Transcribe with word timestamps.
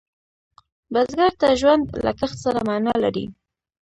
بزګر 0.93 1.33
ته 1.41 1.47
ژوند 1.59 1.83
له 2.05 2.11
کښت 2.19 2.37
سره 2.45 2.59
معنا 2.69 2.93
لري 3.03 3.25